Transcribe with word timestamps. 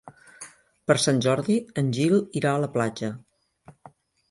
Per 0.91 0.95
Sant 1.03 1.19
Jordi 1.25 1.59
en 1.83 1.93
Gil 1.99 2.17
irà 2.41 2.55
a 2.57 2.65
la 2.67 2.73
platja. 2.79 3.13